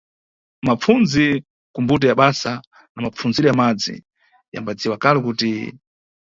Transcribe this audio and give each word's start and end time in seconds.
Mapfundzi 0.65 1.25
kumbuto 1.73 2.07
ya 2.07 2.15
basa 2.15 2.51
na 2.95 3.01
mapfundziro 3.03 3.47
ya 3.49 3.53
madzi, 3.61 3.95
yambadziwa 4.53 4.95
kale 5.03 5.19
kuti. 5.25 5.51